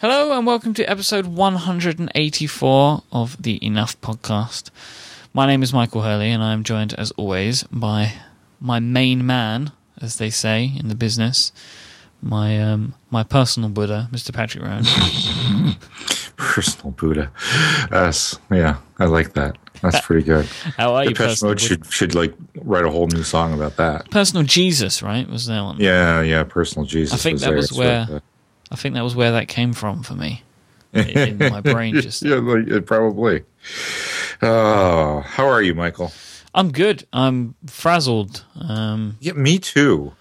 [0.00, 4.70] Hello and welcome to episode 184 of the Enough podcast.
[5.34, 8.14] My name is Michael Hurley and I am joined as always by
[8.60, 11.52] my main man, as they say in the business,
[12.22, 14.32] my um, my personal Buddha, Mr.
[14.32, 14.84] Patrick Rhone.
[16.36, 17.30] personal Buddha.
[17.92, 19.58] Yes, yeah, I like that.
[19.82, 20.46] That's pretty good.
[20.76, 23.76] How are you, Depeche personal, Mode should should like write a whole new song about
[23.76, 24.10] that.
[24.10, 25.02] personal Jesus?
[25.02, 25.28] Right?
[25.28, 25.76] Was that one?
[25.78, 27.12] Yeah, yeah, personal Jesus.
[27.14, 28.22] I think that there, was where-
[28.70, 30.42] I think that was where that came from for me.
[30.92, 32.40] In my brain, just yeah,
[32.84, 33.44] probably.
[34.42, 36.12] Oh, how are you, Michael?
[36.54, 37.06] I'm good.
[37.12, 38.44] I'm frazzled.
[38.60, 40.12] Um, Yeah, me too.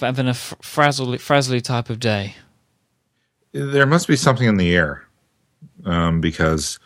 [0.00, 2.36] having a frazzly, frazzly type of day.
[3.52, 5.04] There must be something in the air,
[5.84, 6.78] um, because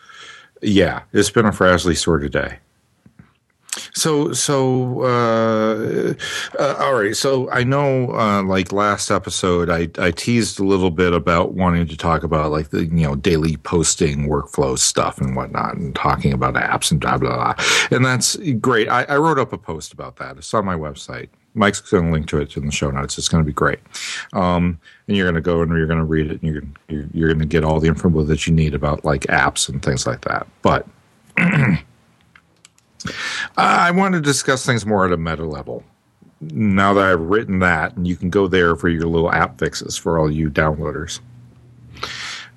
[0.63, 2.59] yeah, it's been a frazzly sort of day.
[3.95, 6.15] So, so, uh,
[6.59, 7.17] uh, all right.
[7.17, 11.87] So I know, uh, like last episode, I, I teased a little bit about wanting
[11.87, 16.33] to talk about like the, you know, daily posting workflow stuff and whatnot and talking
[16.33, 17.67] about apps and blah, blah, blah.
[17.91, 18.89] And that's great.
[18.89, 20.37] I, I wrote up a post about that.
[20.37, 21.29] It's on my website.
[21.55, 23.17] Mike's going to link to it in the show notes.
[23.17, 23.79] It's going to be great.
[24.33, 27.07] Um, and you're going to go and you're going to read it and you're, you're,
[27.13, 30.07] you're going to get all the info that you need about like apps and things
[30.07, 30.47] like that.
[30.63, 30.87] But,
[33.57, 35.85] I want to discuss things more at a meta level.
[36.41, 39.97] Now that I've written that, and you can go there for your little app fixes
[39.97, 41.21] for all you downloaders,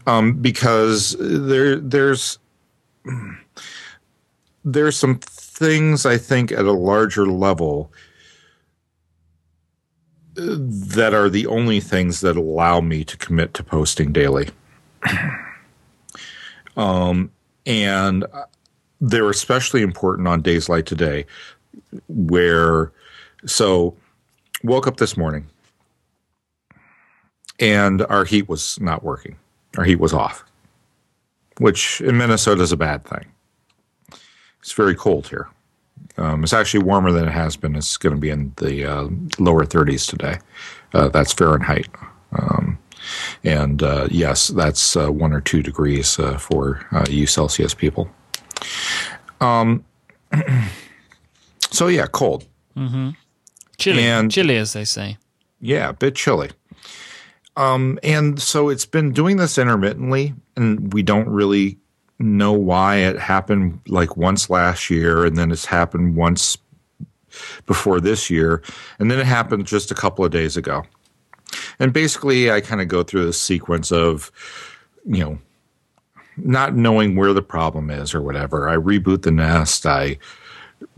[0.06, 2.40] um, because there there's
[4.66, 7.92] there's some things I think at a larger level
[10.36, 14.50] that are the only things that allow me to commit to posting daily.
[16.78, 17.32] um,
[17.66, 18.26] and
[19.02, 21.26] they're especially important on days like today
[22.08, 22.92] where
[23.46, 23.96] so
[24.64, 25.48] woke up this morning
[27.60, 29.38] and our heat was not working.
[29.78, 30.44] Our heat was off
[31.60, 33.26] which in minnesota is a bad thing.
[34.62, 35.48] It's very cold here.
[36.18, 37.76] Um, it's actually warmer than it has been.
[37.76, 39.08] It's going to be in the uh,
[39.40, 40.40] lower 30s today.
[40.94, 41.88] Uh, that's fahrenheit.
[42.34, 42.78] Um,
[43.44, 48.10] and uh, yes that's uh, one or two degrees uh, for uh, you celsius people
[49.42, 49.84] um,
[51.72, 52.46] so yeah, cold.
[52.76, 53.16] Mm.
[53.78, 55.18] Chilly, And- chilly as they say.
[55.60, 56.52] Yeah, a bit chilly.
[57.56, 61.80] Um, and so it's been doing this intermittently, and we don't really
[62.20, 66.58] know why it happened like once last year, and then it's happened once
[67.66, 68.62] before this year,
[69.00, 70.84] and then it happened just a couple of days ago.
[71.80, 74.32] And basically, I kind of go through this sequence of,
[75.06, 75.40] you know,
[76.38, 78.70] not knowing where the problem is or whatever.
[78.70, 79.86] I reboot the Nest.
[79.86, 80.18] I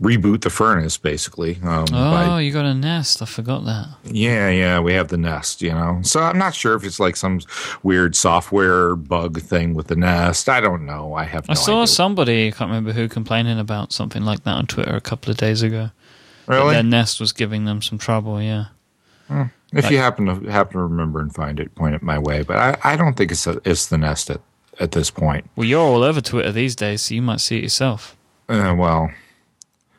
[0.02, 1.58] reboot the furnace, basically.
[1.62, 3.22] Um, Oh, by you got a nest.
[3.22, 3.88] I forgot that.
[4.04, 6.00] yeah, yeah, we have the Nest, you know.
[6.02, 7.40] So I'm not sure if it's like some
[7.82, 10.48] weird software bug thing with the Nest.
[10.48, 11.14] I don't know.
[11.14, 11.86] I have no I saw idea.
[11.86, 15.38] somebody, I can't remember who, complaining about something like that on Twitter a couple of
[15.38, 15.90] days ago.
[16.46, 16.74] Really?
[16.74, 18.66] Their nest was giving them some trouble, yeah.
[19.72, 22.42] if you happen to happen to remember and find it, point it my way.
[22.42, 24.40] But I, I don't think it's a, it's the Nest at,
[24.80, 25.48] at this point.
[25.54, 28.16] Well, you're all over Twitter these days, so you might see it yourself.
[28.48, 29.10] Uh, well,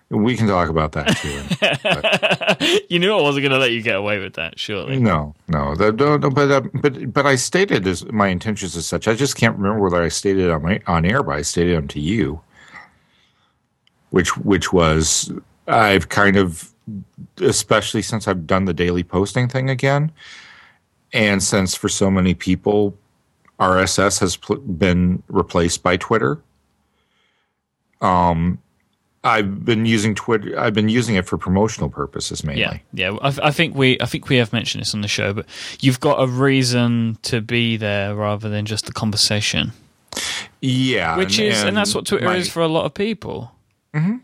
[0.10, 2.78] we can talk about that too.
[2.90, 5.00] You knew I wasn't going to let you get away with that, surely.
[5.00, 9.08] no, no, no, no, but uh, but but I stated as my intentions as such.
[9.08, 11.78] I just can't remember whether I stated it on my on air, but I stated
[11.78, 12.42] them to you,
[14.10, 15.32] which which was
[15.68, 16.72] I've kind of,
[17.38, 20.12] especially since I've done the daily posting thing again,
[21.14, 22.96] and since for so many people,
[23.62, 26.42] RSS has pl- been replaced by Twitter.
[28.02, 28.58] Um,
[29.24, 30.60] I've been using Twitter.
[30.60, 32.62] I've been using it for promotional purposes mainly.
[32.62, 32.80] Yeah,
[33.12, 33.18] yeah.
[33.22, 35.46] I, I think we, I think we have mentioned this on the show, but
[35.80, 39.74] you've got a reason to be there rather than just the conversation,
[40.60, 43.52] Yeah, which is, and, that's what Twitter my- is for a lot of people.
[43.94, 44.18] Mm-hmm.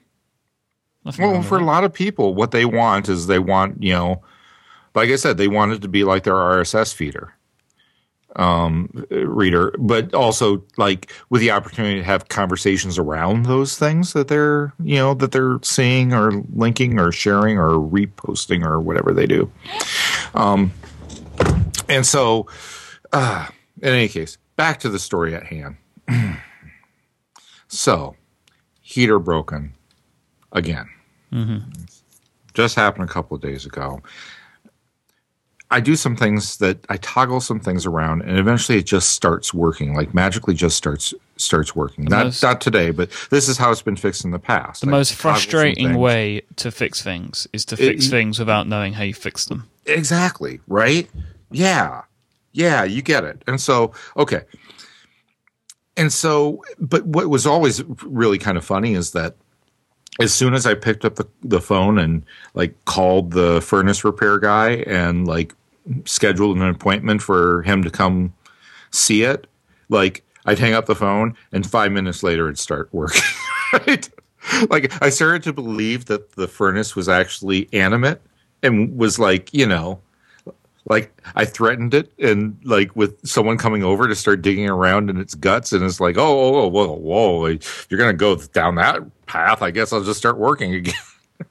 [1.20, 4.24] Well, for a lot of people, what they want is they want you know,
[4.94, 7.34] like I said, they want it to be like their RSS feeder,
[8.38, 14.28] um, reader, but also like with the opportunity to have conversations around those things that
[14.28, 19.26] they're you know that they're seeing or linking or sharing or reposting or whatever they
[19.26, 19.52] do.
[20.34, 20.72] Um,
[21.90, 22.48] and so,
[23.12, 23.48] uh,
[23.82, 25.78] in any case, back to the story at hand.
[27.68, 28.16] so,
[28.82, 29.74] heater broken
[30.52, 30.88] again.
[32.54, 34.02] Just happened a couple of days ago.
[35.70, 39.54] I do some things that I toggle some things around, and eventually it just starts
[39.54, 39.94] working.
[39.94, 42.06] Like magically, just starts starts working.
[42.06, 44.82] not most- not today, but this is how it's been fixed in the past.
[44.82, 48.94] The I most frustrating way to fix things is to fix It- things without knowing
[48.94, 49.66] how you fix them.
[49.86, 51.10] Exactly, right?
[51.52, 52.04] Yeah.
[52.54, 53.44] Yeah, you get it.
[53.46, 54.42] And so, okay.
[55.96, 59.36] And so, but what was always really kind of funny is that
[60.20, 64.40] as soon as I picked up the, the phone and like called the furnace repair
[64.40, 65.54] guy and like
[66.06, 68.34] scheduled an appointment for him to come
[68.92, 69.48] see it,
[69.90, 73.22] like I'd hang up the phone and five minutes later it'd start working.
[73.74, 74.10] right?
[74.70, 78.22] Like I started to believe that the furnace was actually animate
[78.64, 80.00] and was like, you know,
[80.90, 85.18] like I threatened it and like with someone coming over to start digging around in
[85.18, 87.48] its guts and it's like, oh, oh, oh whoa, whoa,
[87.90, 89.62] you're gonna go down that path.
[89.62, 90.94] I guess I'll just start working again,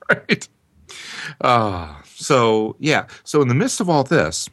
[0.08, 0.48] right?
[1.40, 4.48] Uh, so yeah, so in the midst of all this,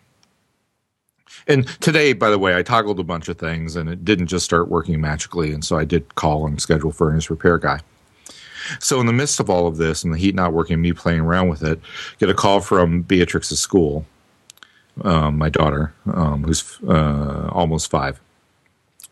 [1.47, 4.45] and today, by the way, I toggled a bunch of things and it didn't just
[4.45, 7.80] start working magically, and so I did call and schedule furnace repair guy.
[8.80, 11.19] So in the midst of all of this and the heat not working, me playing
[11.19, 11.81] around with it,
[12.18, 14.06] get a call from Beatrix's school
[15.01, 18.19] um, my daughter, um, who's uh, almost five,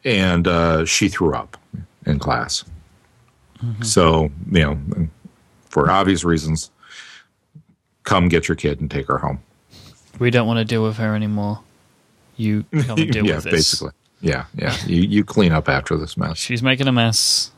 [0.04, 1.57] and uh, she threw up
[2.06, 2.63] in class.
[3.63, 3.83] Mm-hmm.
[3.83, 4.80] So, you know,
[5.69, 6.72] for obvious reasons,
[8.04, 9.42] come get your kid and take her home.
[10.19, 11.60] We don't want to deal with her anymore.
[12.38, 13.54] You come and deal yeah, with this.
[13.54, 13.92] basically.
[14.22, 14.75] Yeah, yeah.
[14.86, 16.38] you, you clean up after this mess.
[16.38, 17.51] She's making a mess.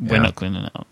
[0.00, 0.22] We're Yeah.
[0.22, 0.86] not cleaning it up.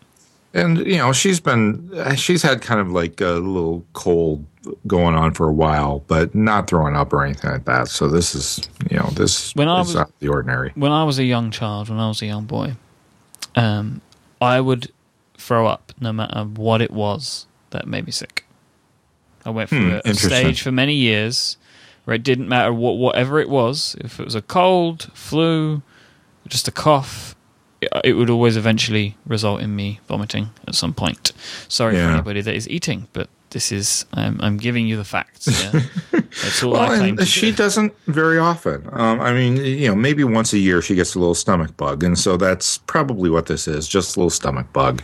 [0.54, 4.44] And you know, she's been she's had kind of like a little cold
[4.86, 7.88] going on for a while, but not throwing up or anything like that.
[7.88, 8.60] So this is
[8.90, 10.72] you know this When I was- out of the ordinary.
[10.74, 12.74] When I was a young child, when I was a young boy,
[13.56, 14.00] um,
[14.40, 14.90] I would
[15.36, 18.44] throw up no matter what it was that made me sick.
[19.44, 21.56] I went through Hmm, a, a stage for many years
[22.04, 25.82] where it didn't matter what whatever it was, if it was a cold, flu,
[26.48, 27.34] just a cough,
[27.92, 31.32] it, it would always eventually result in me vomiting at some point.
[31.68, 35.46] Sorry for anybody that is eating, but this is I'm, I'm giving you the facts.
[35.46, 35.80] Yeah?
[36.12, 37.56] That's all I claim she do.
[37.56, 38.88] doesn't very often.
[38.92, 42.02] Um, I mean, you know, maybe once a year she gets a little stomach bug,
[42.02, 45.02] and so that's probably what this is—just a little stomach bug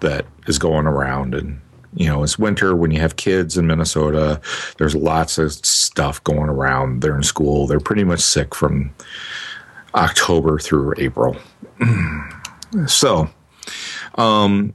[0.00, 1.34] that is going around.
[1.34, 1.60] And
[1.94, 4.40] you know, it's winter when you have kids in Minnesota.
[4.78, 7.02] There's lots of stuff going around.
[7.02, 7.66] They're in school.
[7.66, 8.92] They're pretty much sick from
[9.94, 11.36] October through April.
[12.86, 13.28] so,
[14.16, 14.74] um,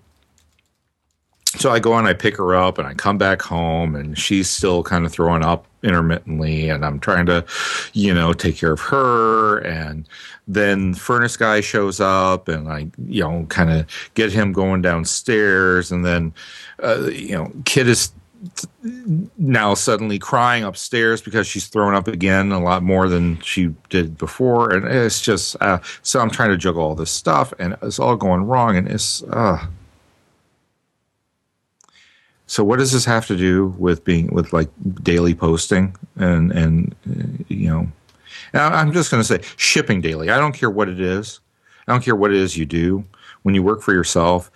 [1.57, 4.49] so I go and I pick her up and I come back home and she's
[4.49, 7.45] still kind of throwing up intermittently and I'm trying to,
[7.93, 9.59] you know, take care of her.
[9.59, 10.07] And
[10.47, 15.91] then furnace guy shows up and I, you know, kind of get him going downstairs.
[15.91, 16.33] And then,
[16.81, 18.11] uh, you know, kid is
[19.37, 24.17] now suddenly crying upstairs because she's thrown up again a lot more than she did
[24.17, 24.73] before.
[24.73, 28.15] And it's just uh, so i'm trying to juggle all this stuff and it's all
[28.15, 29.65] going wrong and it's uh.
[32.47, 34.69] So what does this have to do with being with like
[35.03, 37.91] daily posting and and uh, you know
[38.53, 40.29] i'm just going to say shipping daily.
[40.29, 41.39] I don't care what it is.
[41.87, 43.05] I don't care what it is you do.
[43.43, 44.51] When you work for yourself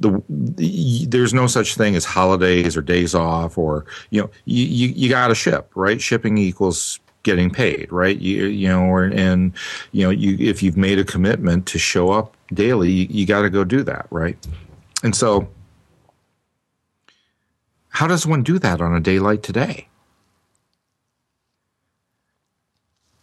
[0.00, 4.64] the, the there's no such thing as holidays or days off or you know you
[4.64, 6.00] you, you got to ship right?
[6.00, 8.18] Shipping equals getting paid right?
[8.18, 9.52] You you know or, and
[9.92, 13.42] you know you if you've made a commitment to show up daily you, you got
[13.42, 14.36] to go do that right?
[15.02, 15.48] And so
[17.90, 19.88] how does one do that on a day like today?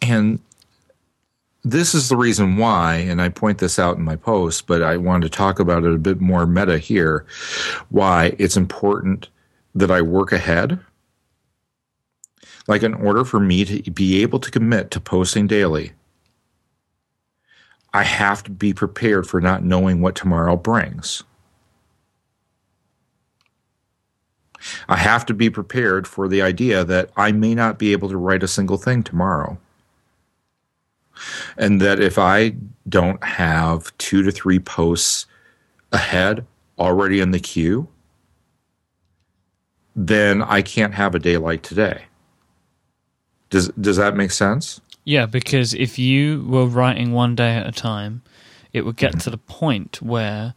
[0.02, 0.40] And
[1.72, 4.98] this is the reason why, and I point this out in my post, but I
[4.98, 7.26] wanted to talk about it a bit more meta here,
[7.90, 9.30] why it's important
[9.76, 10.80] that I work ahead.
[12.68, 15.94] Like, in order for me to be able to commit to posting daily,
[17.94, 21.24] I have to be prepared for not knowing what tomorrow brings.
[24.88, 28.18] I have to be prepared for the idea that I may not be able to
[28.18, 29.58] write a single thing tomorrow
[31.58, 32.56] and that if I
[32.88, 35.26] don't have two to three posts
[35.92, 36.46] ahead
[36.78, 37.88] already in the queue,
[39.96, 42.04] then I can't have a day like today.
[43.50, 44.80] Does does that make sense?
[45.04, 48.22] Yeah, because if you were writing one day at a time,
[48.74, 49.20] it would get mm-hmm.
[49.22, 50.54] to the point where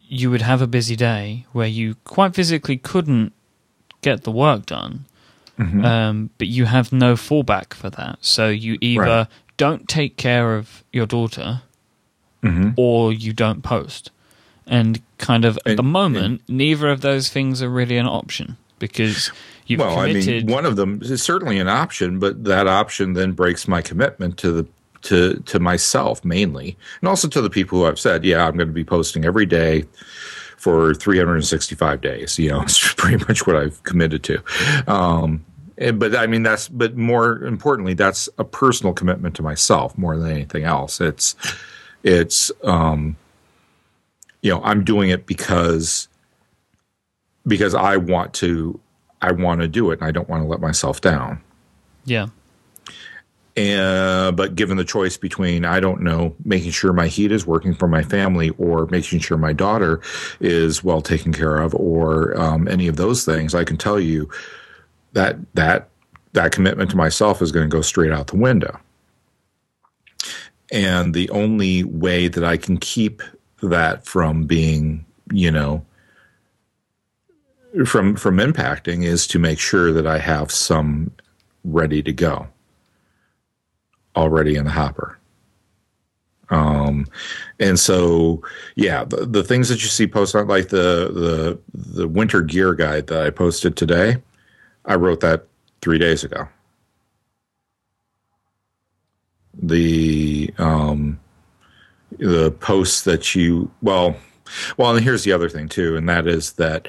[0.00, 3.32] you would have a busy day where you quite physically couldn't
[4.00, 5.04] get the work done,
[5.58, 8.18] um, but you have no fallback for that.
[8.20, 9.26] So you either Right.
[9.56, 11.62] don't take care of your daughter
[12.44, 12.70] Mm-hmm.
[12.76, 14.12] or you don't post.
[14.66, 19.32] And kind of at the moment, neither of those things are really an option because
[19.66, 20.46] you've Well, I committed.
[20.46, 24.36] mean, one of them is certainly an option, but that option then breaks my commitment
[24.38, 24.66] to the
[25.02, 28.68] to to myself mainly, and also to the people who I've said, yeah, I'm going
[28.68, 29.84] to be posting every day
[30.58, 32.38] for 365 days.
[32.38, 34.42] You know, it's pretty much what I've committed to.
[34.92, 35.44] Um,
[35.94, 40.30] but I mean, that's, but more importantly, that's a personal commitment to myself more than
[40.30, 41.00] anything else.
[41.00, 41.36] It's,
[42.02, 43.16] it's, um,
[44.42, 46.08] you know, I'm doing it because,
[47.46, 48.78] because I want to,
[49.22, 51.40] I want to do it and I don't want to let myself down.
[52.04, 52.26] Yeah.
[53.58, 57.74] And, but given the choice between, I don't know, making sure my heat is working
[57.74, 60.00] for my family or making sure my daughter
[60.38, 64.30] is well taken care of or um, any of those things, I can tell you
[65.14, 65.88] that that
[66.34, 68.78] that commitment to myself is going to go straight out the window.
[70.70, 73.22] And the only way that I can keep
[73.60, 75.84] that from being, you know,
[77.84, 81.10] from from impacting is to make sure that I have some
[81.64, 82.46] ready to go
[84.18, 85.18] already in the hopper.
[86.50, 87.06] Um,
[87.60, 88.42] and so,
[88.74, 93.06] yeah, the, the things that you see posted, like the, the, the winter gear guide
[93.08, 94.16] that I posted today,
[94.84, 95.46] I wrote that
[95.82, 96.48] three days ago.
[99.54, 101.20] The, um,
[102.18, 104.16] the posts that you, well,
[104.78, 106.88] well, and here's the other thing too, and that is that,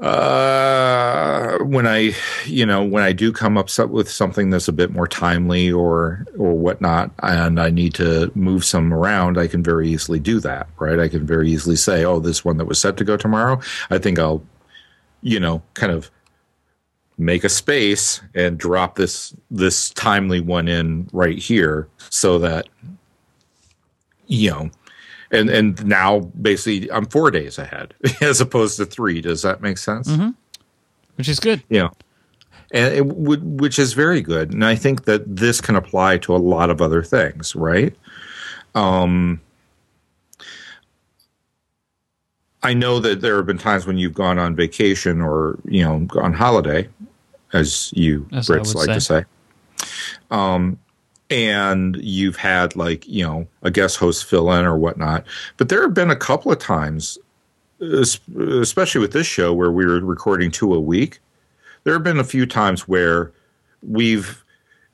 [0.00, 2.12] uh, when I,
[2.46, 6.26] you know, when I do come up with something that's a bit more timely or
[6.36, 10.68] or whatnot, and I need to move some around, I can very easily do that,
[10.78, 10.98] right?
[10.98, 13.98] I can very easily say, "Oh, this one that was set to go tomorrow, I
[13.98, 14.42] think I'll,
[15.22, 16.10] you know, kind of
[17.18, 22.68] make a space and drop this this timely one in right here, so that,
[24.26, 24.70] you know."
[25.32, 29.20] And and now basically I'm four days ahead as opposed to three.
[29.20, 30.08] Does that make sense?
[30.08, 30.30] Mm-hmm.
[31.16, 31.62] Which is good.
[31.68, 31.88] Yeah,
[32.70, 34.52] and it would, which is very good.
[34.52, 37.94] And I think that this can apply to a lot of other things, right?
[38.74, 39.40] Um,
[42.62, 46.06] I know that there have been times when you've gone on vacation or you know
[46.20, 46.88] on holiday,
[47.52, 48.94] as you Brits like say.
[48.94, 49.24] to say.
[50.30, 50.78] Um,
[51.32, 55.24] and you've had like you know a guest host fill in or whatnot.
[55.56, 57.18] But there have been a couple of times
[57.80, 61.18] especially with this show where we were recording two a week
[61.84, 63.32] there have been a few times where
[63.82, 64.44] we've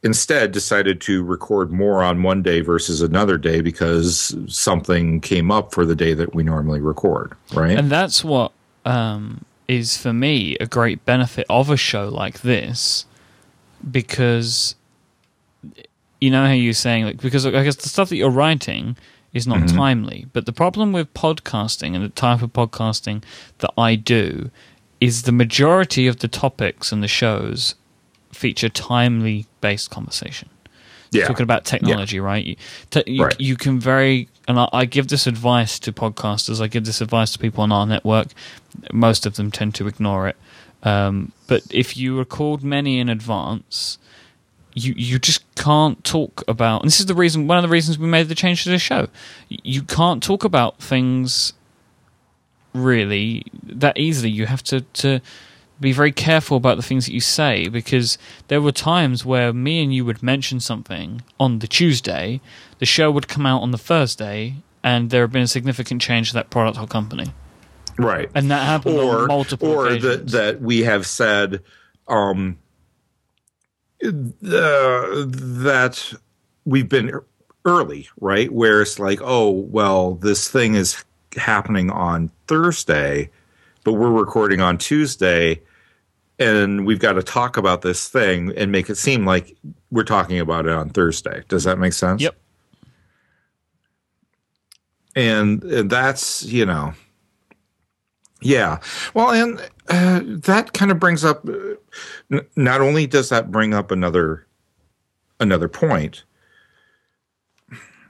[0.02, 5.74] instead decided to record more on one day versus another day because something came up
[5.74, 7.76] for the day that we normally record right?
[7.76, 8.52] And that's what
[8.84, 13.06] um, is for me a great benefit of a show like this
[13.90, 14.76] because
[16.20, 18.96] you know how you're saying like because I guess the stuff that you're writing
[19.32, 19.76] is not mm-hmm.
[19.76, 20.26] timely.
[20.32, 23.22] But the problem with podcasting and the type of podcasting
[23.58, 24.50] that I do
[25.00, 27.74] is the majority of the topics and the shows
[28.32, 30.48] feature timely based conversation.
[31.10, 31.26] Yeah.
[31.26, 32.22] Talking about technology, yeah.
[32.22, 32.44] right?
[32.44, 32.56] You,
[32.90, 33.40] te- you, right?
[33.40, 36.60] you, can very, and I, I, give this advice to podcasters.
[36.60, 38.28] I give this advice to people on our network.
[38.92, 40.36] Most of them tend to ignore it.
[40.82, 43.98] Um, but if you record many in advance,
[44.74, 46.82] you you just can't talk about.
[46.82, 47.46] And this is the reason.
[47.46, 49.08] One of the reasons we made the change to the show.
[49.48, 51.52] You can't talk about things
[52.72, 54.30] really that easily.
[54.30, 55.20] You have to to
[55.80, 59.82] be very careful about the things that you say because there were times where me
[59.82, 62.40] and you would mention something on the Tuesday,
[62.78, 66.28] the show would come out on the Thursday, and there had been a significant change
[66.30, 67.32] to that product or company.
[67.96, 71.62] Right, and that happened or, on multiple or that that we have said.
[72.06, 72.58] Um,
[74.04, 74.10] uh,
[74.42, 76.12] that
[76.64, 77.12] we've been
[77.64, 78.52] early, right?
[78.52, 81.04] Where it's like, oh, well, this thing is
[81.36, 83.30] happening on Thursday,
[83.84, 85.60] but we're recording on Tuesday,
[86.38, 89.56] and we've got to talk about this thing and make it seem like
[89.90, 91.42] we're talking about it on Thursday.
[91.48, 92.22] Does that make sense?
[92.22, 92.36] Yep.
[95.16, 96.94] And, and that's, you know,
[98.40, 98.78] yeah.
[99.14, 101.46] Well, and uh, that kind of brings up.
[101.48, 104.46] Uh, not only does that bring up another
[105.40, 106.24] another point,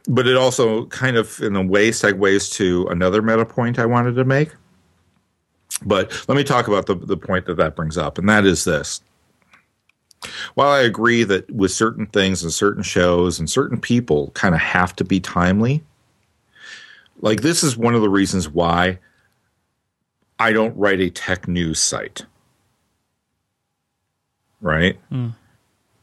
[0.06, 4.14] but it also kind of, in a way, segues to another meta point I wanted
[4.16, 4.50] to make.
[5.84, 8.64] But let me talk about the the point that that brings up, and that is
[8.64, 9.00] this.
[10.54, 14.60] While I agree that with certain things and certain shows and certain people kind of
[14.60, 15.84] have to be timely,
[17.20, 18.98] like this is one of the reasons why
[20.38, 22.24] I don't write a tech news site.
[24.60, 24.98] Right?
[25.10, 25.34] Mm.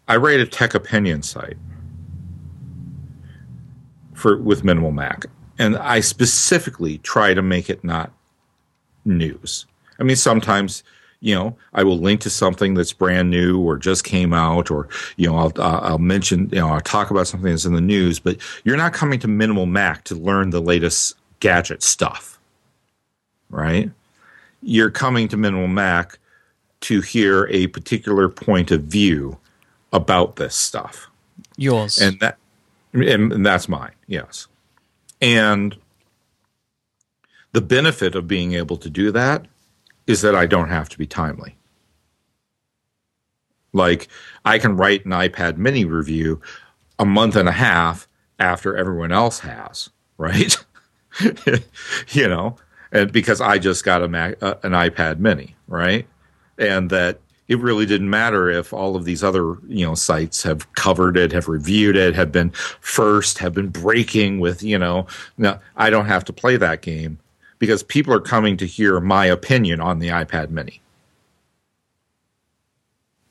[0.07, 1.57] I write a tech opinion site
[4.13, 5.25] for with minimal Mac.
[5.57, 8.11] And I specifically try to make it not
[9.05, 9.65] news.
[9.99, 10.83] I mean sometimes
[11.25, 14.87] you know, I will link to something that's brand new or just came out, or
[15.17, 18.19] you know, I'll I'll mention, you know, I'll talk about something that's in the news.
[18.19, 22.39] But you're not coming to Minimal Mac to learn the latest gadget stuff,
[23.49, 23.89] right?
[24.65, 26.17] You're coming to Minimal Mac
[26.81, 29.37] to hear a particular point of view
[29.93, 31.07] about this stuff.
[31.55, 31.99] Yours.
[31.99, 32.37] And that
[32.93, 34.47] and, and that's mine, yes.
[35.21, 35.77] And
[37.51, 39.45] the benefit of being able to do that
[40.07, 41.55] is that I don't have to be timely.
[43.71, 44.07] Like
[44.45, 46.41] I can write an iPad mini review
[46.97, 48.07] a month and a half
[48.39, 50.57] after everyone else has, right?
[52.09, 52.57] you know,
[52.91, 56.07] and because I just got a Mac, uh, an iPad mini, right?
[56.57, 60.71] And that it really didn't matter if all of these other you know sites have
[60.73, 62.49] covered it have reviewed it have been
[62.81, 65.05] first have been breaking with you know
[65.37, 67.19] no i don't have to play that game
[67.59, 70.81] because people are coming to hear my opinion on the ipad mini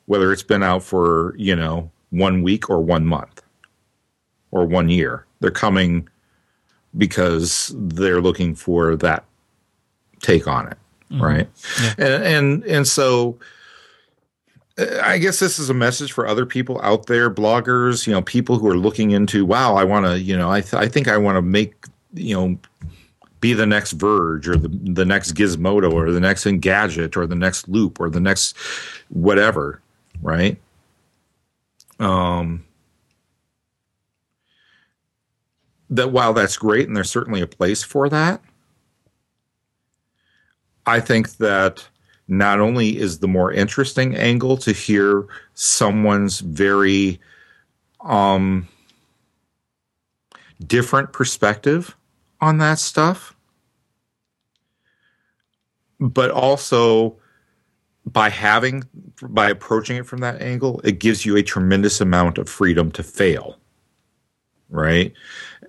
[0.07, 3.43] whether it's been out for you know one week or one month
[4.51, 6.09] or one year they're coming
[6.97, 9.25] because they're looking for that
[10.25, 10.79] take on it
[11.11, 11.23] mm-hmm.
[11.23, 11.49] right
[11.83, 11.95] yeah.
[11.99, 13.39] and and and so
[14.77, 18.59] I guess this is a message for other people out there, bloggers, you know, people
[18.59, 21.17] who are looking into, wow, I want to, you know, I, th- I think I
[21.17, 22.59] want to make, you know,
[23.39, 27.37] be the next Verge or the, the next Gizmodo or the next Engadget or the
[27.37, 28.57] next Loop or the next
[29.11, 29.81] whatever,
[30.23, 30.57] right?
[32.01, 32.65] Um,
[35.91, 38.41] that while that's great and there's certainly a place for that,
[40.87, 41.87] I think that
[42.29, 47.21] not only is the more interesting angle to hear someone's very
[48.01, 48.69] um,
[50.67, 51.97] different perspective
[52.41, 53.35] on that stuff,
[56.01, 57.17] but also
[58.07, 58.85] by having
[59.23, 63.03] by approaching it from that angle, it gives you a tremendous amount of freedom to
[63.03, 63.59] fail.
[64.71, 65.13] Right,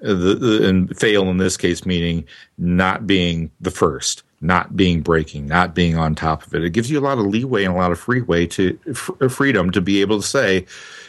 [0.02, 2.26] the, the, and fail in this case meaning
[2.58, 6.64] not being the first, not being breaking, not being on top of it.
[6.64, 9.28] It gives you a lot of leeway and a lot of freeway to f- uh,
[9.30, 10.66] freedom to be able to say,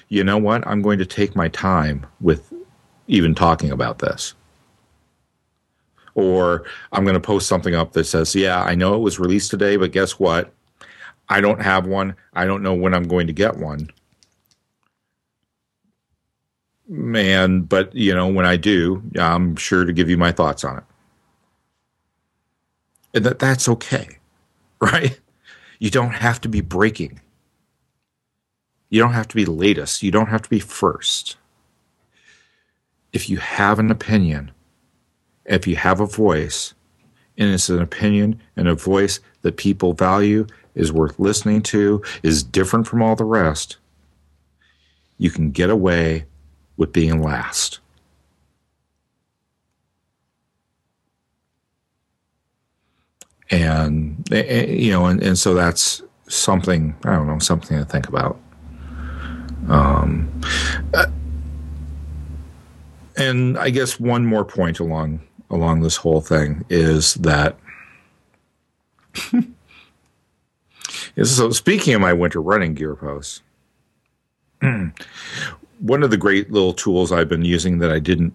[0.09, 2.53] you know what, I'm going to take my time with
[3.09, 4.35] even talking about this.
[6.15, 9.51] Or I'm going to post something up that says, yeah, I know it was released
[9.51, 10.53] today, but guess what?
[11.29, 12.15] I don't have one.
[12.33, 13.91] I don't know when I'm going to get one.
[16.89, 20.79] Man, but you know, when I do, I'm sure to give you my thoughts on
[20.79, 20.85] it
[23.17, 24.19] and that that's okay,
[24.81, 25.19] right?
[25.79, 27.21] You don't have to be breaking.
[28.91, 30.03] You don't have to be latest.
[30.03, 31.37] You don't have to be first.
[33.13, 34.53] If you have an opinion,
[35.47, 36.75] if you have a voice,
[37.39, 42.43] and it's an opinion and a voice that people value, is worth listening to, is
[42.43, 43.79] different from all the rest,
[45.17, 46.27] you can get away
[46.77, 47.81] with being last.
[53.51, 57.85] And eh, eh, you know, and, and so that's something I don't know, something to
[57.85, 58.41] think about.
[59.69, 60.41] Um,
[60.95, 61.07] uh,
[63.17, 67.59] and I guess one more point along along this whole thing is that.
[71.23, 73.43] so speaking of my winter running gear posts,
[74.61, 78.35] one of the great little tools I've been using that I didn't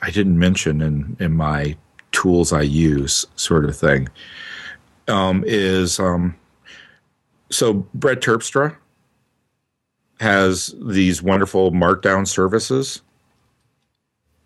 [0.00, 1.76] I didn't mention in in my
[2.12, 4.08] tools I use sort of thing
[5.08, 6.36] um, is um,
[7.50, 8.76] so Brett Terpstra
[10.20, 13.02] has these wonderful markdown services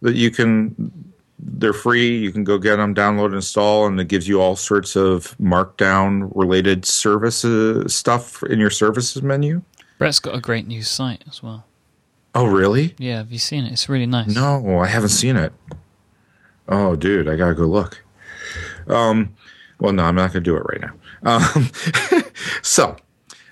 [0.00, 1.04] that you can
[1.38, 2.16] they're free.
[2.16, 6.30] You can go get them download install and it gives you all sorts of markdown
[6.34, 9.62] related services stuff in your services menu.
[9.98, 11.66] Brett's got a great new site as well.
[12.34, 12.94] Oh really?
[12.98, 13.72] Yeah have you seen it?
[13.72, 14.34] It's really nice.
[14.34, 15.52] No i haven't seen it.
[16.68, 18.02] Oh dude i gotta go look.
[18.88, 19.34] Um
[19.78, 20.92] well, no, I'm not going to do it right now.
[21.22, 21.70] Um,
[22.62, 22.96] so,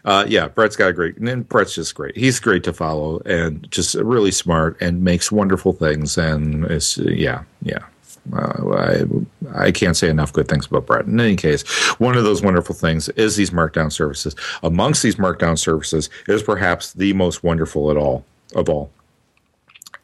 [0.04, 2.16] uh, yeah, Brett's got a great, and Brett's just great.
[2.16, 6.18] He's great to follow and just really smart and makes wonderful things.
[6.18, 7.84] And it's, yeah, yeah.
[8.32, 11.06] Uh, I, I can't say enough good things about Brett.
[11.06, 11.62] In any case,
[11.98, 14.34] one of those wonderful things is these markdown services.
[14.62, 18.90] Amongst these markdown services is perhaps the most wonderful at all of all,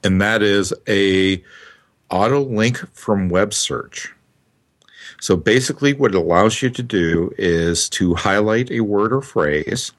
[0.04, 1.42] and that is a
[2.10, 4.12] auto link from web search.
[5.20, 9.92] So basically, what it allows you to do is to highlight a word or phrase,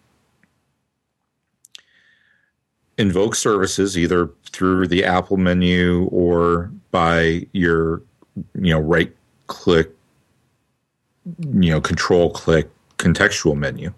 [2.97, 8.01] invoke services either through the Apple menu or by your,
[8.55, 9.91] you know, right click,
[11.39, 13.93] you know, control click contextual menu.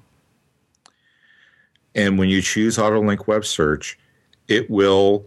[1.95, 3.97] And when you choose auto link web search,
[4.49, 5.25] it will,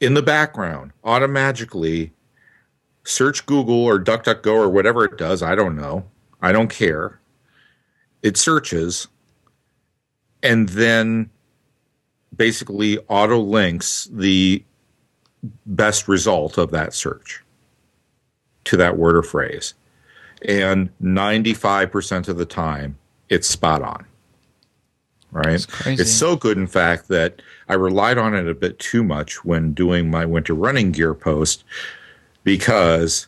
[0.00, 2.12] in the background, automatically
[3.04, 5.42] search Google or DuckDuckGo or whatever it does.
[5.42, 6.04] I don't know.
[6.40, 7.20] I don't care.
[8.22, 9.08] It searches
[10.42, 11.30] and then
[12.34, 14.62] basically auto links the
[15.66, 17.42] best result of that search
[18.64, 19.74] to that word or phrase.
[20.46, 24.06] And 95% of the time, it's spot on.
[25.30, 25.66] Right?
[25.86, 29.72] It's so good, in fact, that I relied on it a bit too much when
[29.72, 31.64] doing my winter running gear post
[32.44, 33.26] because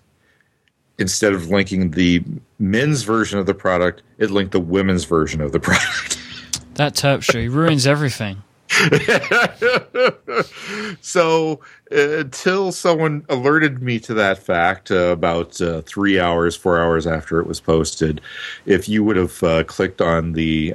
[0.98, 2.22] instead of linking the
[2.59, 6.22] men's version of the product, it linked the women's version of the product.
[6.74, 8.42] That Terpstra ruins everything.
[11.00, 16.79] so uh, until someone alerted me to that fact uh, about uh, three hours, four
[16.79, 18.20] hours after it was posted,
[18.66, 20.74] if you would have uh, clicked on the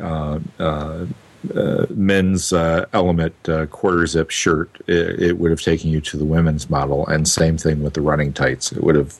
[1.55, 3.35] uh, uh, men's element
[3.71, 7.57] quarter zip shirt, it, it, would have taken you to the women's model, and same
[7.57, 8.71] thing with the running tights.
[8.71, 9.17] It would have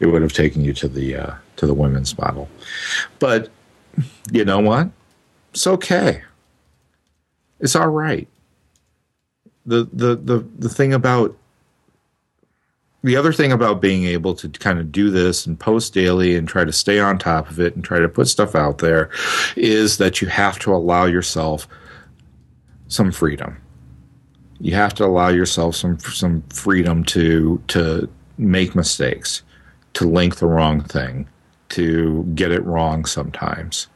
[0.00, 2.48] it would have taken you to the to the women's model.
[3.18, 3.48] But
[4.30, 4.90] you know what?
[5.52, 6.22] It's okay
[7.60, 8.28] it's all right.
[9.66, 11.36] The, the the the thing about
[13.02, 16.48] the other thing about being able to kind of do this and post daily and
[16.48, 19.08] try to stay on top of it and try to put stuff out there
[19.56, 21.68] is that you have to allow yourself
[22.88, 23.56] some freedom.
[24.60, 28.08] You have to allow yourself some some freedom to to
[28.38, 29.42] make mistakes,
[29.94, 31.28] to link the wrong thing,
[31.70, 33.86] to get it wrong sometimes.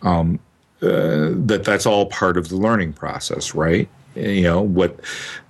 [0.00, 0.38] Um,
[0.82, 3.88] uh, that that's all part of the learning process, right?
[4.16, 4.98] You know what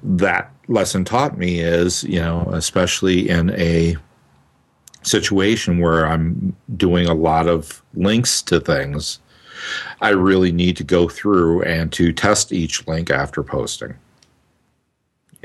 [0.02, 3.96] that lesson taught me is, you know, especially in a
[5.02, 9.20] situation where I'm doing a lot of links to things,
[10.00, 13.94] I really need to go through and to test each link after posting.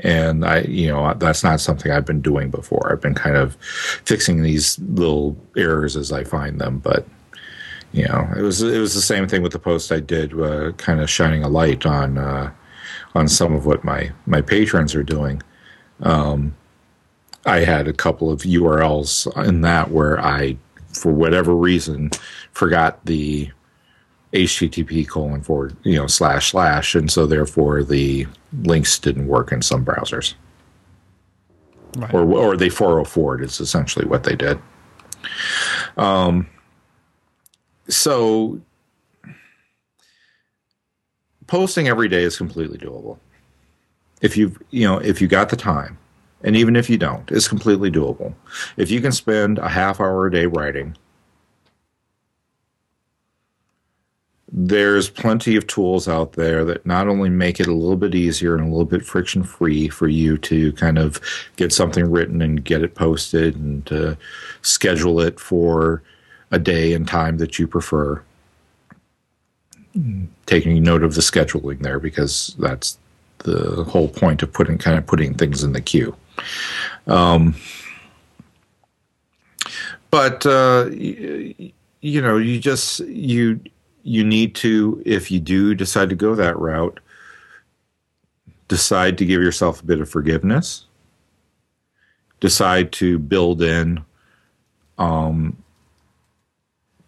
[0.00, 2.90] And I, you know, that's not something I've been doing before.
[2.90, 3.56] I've been kind of
[4.04, 7.06] fixing these little errors as I find them, but
[7.92, 10.72] you know, it was it was the same thing with the post I did, uh,
[10.72, 12.50] kind of shining a light on uh,
[13.14, 15.42] on some of what my my patrons are doing.
[16.00, 16.54] Um,
[17.44, 20.56] I had a couple of URLs in that where I,
[20.92, 22.10] for whatever reason,
[22.52, 23.50] forgot the
[24.32, 28.26] HTTP colon forward, you know, slash slash, and so therefore the
[28.62, 30.34] links didn't work in some browsers.
[31.96, 32.14] Right.
[32.14, 34.58] Or, or they 404 is essentially what they did.
[35.96, 36.48] Um,
[37.88, 38.60] so
[41.52, 43.18] posting every day is completely doable.
[44.22, 45.98] If you you know if you got the time,
[46.42, 48.32] and even if you don't, it's completely doable.
[48.78, 50.96] If you can spend a half hour a day writing,
[54.50, 58.54] there's plenty of tools out there that not only make it a little bit easier
[58.54, 61.20] and a little bit friction free for you to kind of
[61.56, 64.16] get something written and get it posted and to
[64.62, 66.02] schedule it for
[66.50, 68.22] a day and time that you prefer.
[70.46, 72.98] Taking note of the scheduling there because that's
[73.38, 76.16] the whole point of putting kind of putting things in the queue.
[77.06, 77.54] Um,
[80.10, 83.60] but uh, you, you know, you just you
[84.02, 87.00] you need to if you do decide to go that route,
[88.68, 90.86] decide to give yourself a bit of forgiveness.
[92.40, 94.04] Decide to build in
[94.98, 95.56] um,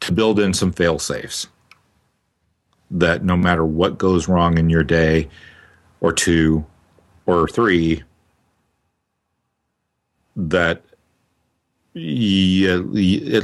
[0.00, 1.48] to build in some fail safes
[2.94, 5.28] that no matter what goes wrong in your day
[6.00, 6.64] or two
[7.26, 8.02] or three
[10.36, 10.82] that
[11.96, 12.00] at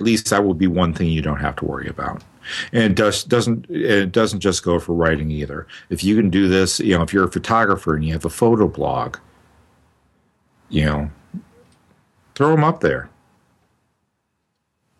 [0.02, 2.24] least that will be one thing you don't have to worry about.
[2.72, 5.68] And it does, doesn't it doesn't just go for writing either.
[5.88, 8.30] If you can do this you know if you're a photographer and you have a
[8.30, 9.18] photo blog
[10.68, 11.10] you know
[12.34, 13.10] throw them up there.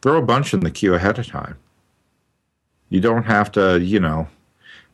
[0.03, 1.57] Throw a bunch in the queue ahead of time.
[2.91, 4.29] You don't have to, you know,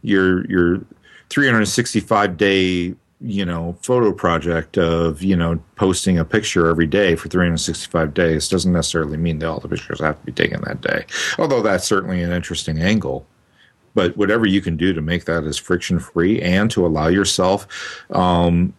[0.03, 0.83] your your
[1.31, 7.29] 365 day, you know, photo project of, you know, posting a picture every day for
[7.29, 11.05] 365 days doesn't necessarily mean that all the pictures have to be taken that day.
[11.39, 13.27] Although that's certainly an interesting angle.
[13.95, 17.67] But whatever you can do to make that as friction free and to allow yourself
[18.11, 18.75] um,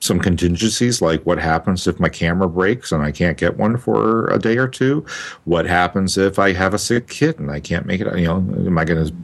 [0.00, 4.28] some contingencies like what happens if my camera breaks and I can't get one for
[4.28, 5.04] a day or two?
[5.44, 8.18] What happens if I have a sick kid and I can't make it?
[8.18, 9.14] You know, am I going to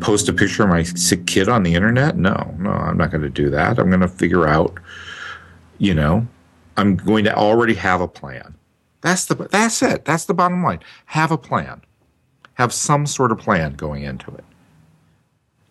[0.00, 2.16] post a picture of my sick kid on the internet?
[2.16, 3.78] No, no, I'm not going to do that.
[3.78, 4.78] I'm going to figure out,
[5.78, 6.26] you know,
[6.76, 8.54] I'm going to already have a plan.
[9.00, 10.04] That's the that's it.
[10.04, 10.80] That's the bottom line.
[11.06, 11.82] Have a plan.
[12.54, 14.44] Have some sort of plan going into it.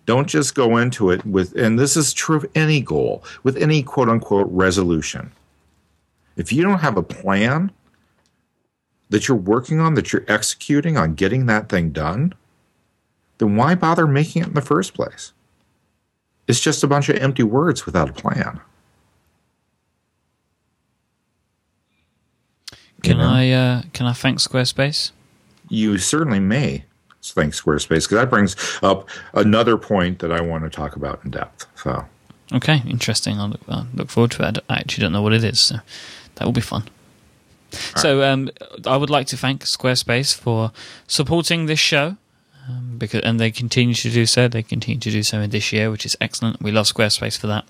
[0.06, 3.82] Don't just go into it with, and this is true of any goal, with any
[3.82, 5.32] quote unquote resolution.
[6.36, 7.72] If you don't have a plan
[9.10, 12.34] that you're working on, that you're executing on getting that thing done,
[13.44, 15.34] then why bother making it in the first place?
[16.48, 18.62] It's just a bunch of empty words without a plan.
[23.02, 23.28] Can know?
[23.28, 25.12] I uh, can I thank Squarespace?
[25.70, 26.86] You certainly may
[27.22, 31.32] thank Squarespace because that brings up another point that I want to talk about in
[31.32, 31.66] depth.
[31.76, 32.06] So,
[32.54, 33.40] okay, interesting.
[33.40, 34.60] I'll look, I'll look forward to it.
[34.70, 35.76] I actually don't know what it is, so
[36.36, 36.84] that will be fun.
[37.98, 38.52] so, um,
[38.86, 40.72] I would like to thank Squarespace for
[41.08, 42.18] supporting this show
[42.68, 44.48] um, because and they continue to do so.
[44.48, 46.62] They continue to do so in this year, which is excellent.
[46.62, 47.66] We love Squarespace for that.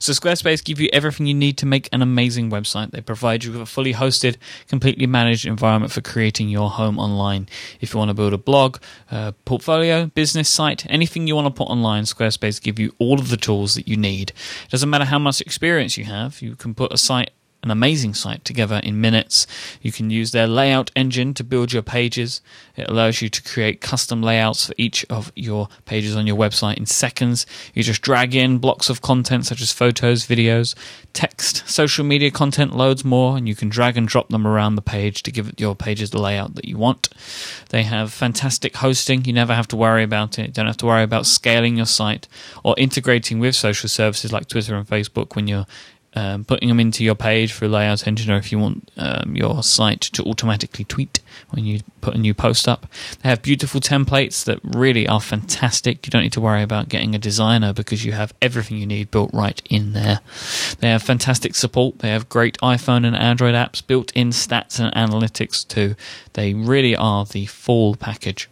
[0.00, 2.90] So Squarespace give you everything you need to make an amazing website.
[2.90, 4.36] They provide you with a fully hosted,
[4.68, 7.48] completely managed environment for creating your home online.
[7.80, 8.78] If you want to build a blog,
[9.10, 13.30] a portfolio, business site, anything you want to put online, Squarespace give you all of
[13.30, 14.30] the tools that you need.
[14.64, 17.30] It doesn't matter how much experience you have, you can put a site
[17.62, 19.46] an amazing site together in minutes.
[19.80, 22.40] You can use their layout engine to build your pages.
[22.76, 26.76] It allows you to create custom layouts for each of your pages on your website
[26.76, 27.46] in seconds.
[27.72, 30.74] You just drag in blocks of content such as photos, videos,
[31.12, 34.82] text, social media content, loads more, and you can drag and drop them around the
[34.82, 37.08] page to give your pages the layout that you want.
[37.68, 39.24] They have fantastic hosting.
[39.24, 40.46] You never have to worry about it.
[40.46, 42.26] You don't have to worry about scaling your site
[42.64, 45.66] or integrating with social services like Twitter and Facebook when you're
[46.14, 49.34] um, putting them into your page for a Layout Engine, or if you want um,
[49.34, 51.20] your site to automatically tweet
[51.50, 52.86] when you put a new post up.
[53.22, 56.06] They have beautiful templates that really are fantastic.
[56.06, 59.10] You don't need to worry about getting a designer because you have everything you need
[59.10, 60.20] built right in there.
[60.80, 62.00] They have fantastic support.
[62.00, 65.94] They have great iPhone and Android apps, built in stats and analytics too.
[66.34, 68.48] They really are the full package.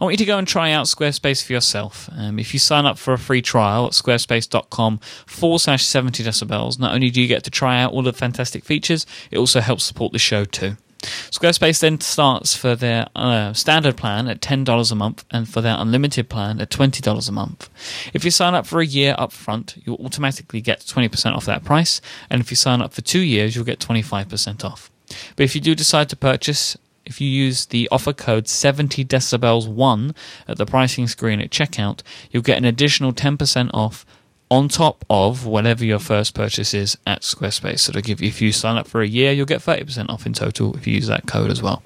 [0.00, 2.08] I want you to go and try out Squarespace for yourself.
[2.16, 6.78] Um, if you sign up for a free trial at squarespace.com forward slash 70 decibels,
[6.78, 9.84] not only do you get to try out all the fantastic features, it also helps
[9.84, 10.76] support the show too.
[11.00, 15.76] Squarespace then starts for their uh, standard plan at $10 a month and for their
[15.78, 17.70] unlimited plan at $20 a month.
[18.12, 21.64] If you sign up for a year up front, you'll automatically get 20% off that
[21.64, 24.90] price, and if you sign up for two years, you'll get 25% off.
[25.36, 26.76] But if you do decide to purchase
[27.08, 30.14] if you use the offer code 70 decibels 1
[30.46, 34.06] at the pricing screen at checkout, you'll get an additional 10% off
[34.50, 37.80] on top of whatever your first purchase is at Squarespace.
[37.80, 40.32] So give you, if you sign up for a year, you'll get 30% off in
[40.32, 41.82] total if you use that code as well.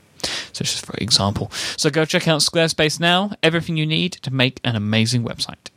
[0.52, 1.50] So just for example.
[1.76, 3.32] So go check out Squarespace now.
[3.42, 5.70] Everything you need to make an amazing website.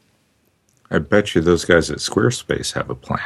[0.91, 3.19] I bet you those guys at Squarespace have a plan.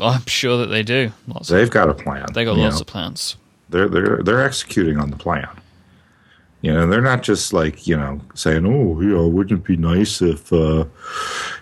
[0.00, 1.12] I'm sure that they do.
[1.26, 2.26] Lots They've of, got a plan.
[2.32, 2.80] They got lots know.
[2.82, 3.36] of plans.
[3.72, 5.48] They're they're they're executing on the plan.
[6.60, 9.76] You know, they're not just like you know saying, "Oh, you know, wouldn't it be
[9.76, 10.84] nice if uh,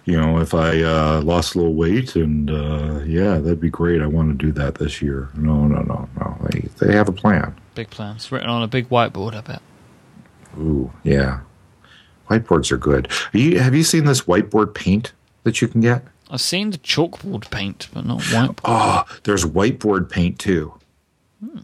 [0.05, 4.03] you know if I uh, lost a little weight and uh, yeah, that'd be great.
[4.03, 6.37] I want to do that this year." No, no, no, no.
[6.51, 7.57] They they have a plan.
[7.75, 9.35] Big plans written on a big whiteboard.
[9.35, 9.63] I bet.
[10.59, 11.41] Ooh, yeah.
[12.29, 13.11] Whiteboards are good.
[13.33, 15.13] Are you, have you seen this whiteboard paint
[15.45, 16.05] that you can get?
[16.29, 18.61] I've seen the chalkboard paint, but not whiteboard.
[18.65, 20.75] Oh, there's whiteboard paint too.
[21.41, 21.61] Hmm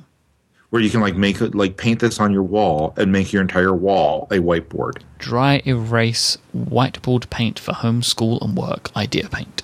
[0.77, 3.41] where you can like make it like paint this on your wall and make your
[3.41, 5.01] entire wall a whiteboard.
[5.17, 8.93] Dry erase whiteboard paint for home, school, and work.
[8.93, 9.63] IdeaPaint.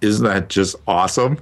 [0.00, 1.38] Isn't that just awesome?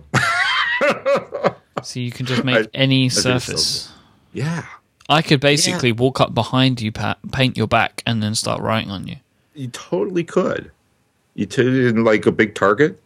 [1.83, 3.85] so you can just make I, any surface.
[3.85, 3.91] So
[4.35, 4.67] yeah.
[5.09, 5.95] I could basically yeah.
[5.95, 9.17] walk up behind you, Pat, paint your back, and then start writing on you.
[9.55, 10.71] You totally could.
[11.35, 13.01] You t- in like a big target,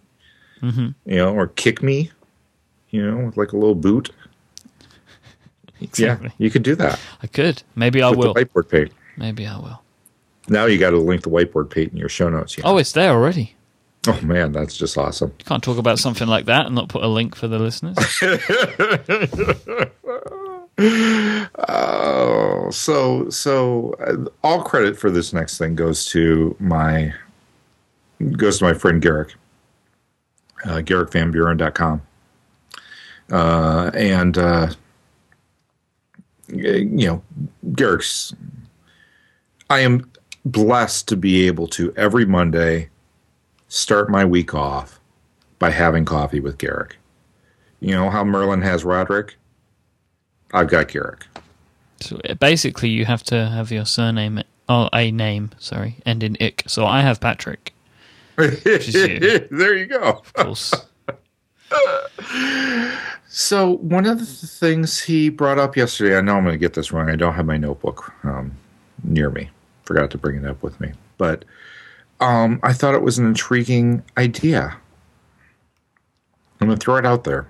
[0.61, 0.89] mm-hmm.
[1.09, 2.11] you know, or kick me,
[2.91, 4.11] you know, with like a little boot.
[5.81, 6.29] Exactly.
[6.29, 6.99] Yeah, you could do that.
[7.23, 7.63] I could.
[7.77, 8.35] Maybe I will.
[8.35, 8.93] The whiteboard paint.
[9.17, 9.83] Maybe I will.
[10.49, 12.57] Now you got to link the whiteboard paint in your show notes.
[12.57, 12.71] You know?
[12.71, 13.55] Oh, it's there already.
[14.07, 15.35] Oh man, that's just awesome.
[15.39, 17.97] You can't talk about something like that and not put a link for the listeners.
[21.69, 27.13] oh, so so uh, all credit for this next thing goes to my
[28.37, 29.35] goes to my friend Garrick,
[30.65, 32.03] uh, GarrickVanBuren.com.
[33.31, 34.71] Uh, and uh,
[36.49, 37.23] you know,
[37.75, 38.35] Garrick's.
[39.71, 40.11] I am
[40.45, 42.89] blessed to be able to every Monday
[43.69, 44.99] start my week off
[45.59, 46.97] by having coffee with Garrick.
[47.81, 49.37] You know how Merlin has Roderick?
[50.53, 51.27] I've got Garrick.
[52.01, 56.37] So uh, basically, you have to have your surname, oh, a name, sorry, end in
[56.41, 56.65] ick.
[56.67, 57.73] So I have Patrick.
[58.39, 59.49] you.
[59.51, 60.01] there you go.
[60.01, 60.75] Of course.
[63.31, 66.75] So one of the things he brought up yesterday, I know I'm going to get
[66.75, 67.11] this wrong.
[67.11, 68.53] I don't have my notebook um,
[69.05, 69.51] near me.
[69.85, 71.45] Forgot to bring it up with me, but
[72.21, 74.77] um, I thought it was an intriguing idea.
[76.61, 77.49] I'm going to throw it out there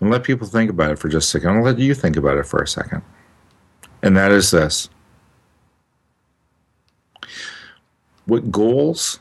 [0.00, 1.56] and let people think about it for just a second.
[1.56, 3.02] I'll let you think about it for a second,
[4.02, 4.90] and that is this:
[8.26, 9.20] what goals,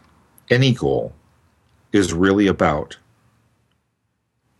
[0.49, 1.13] any goal,
[1.93, 2.97] is really about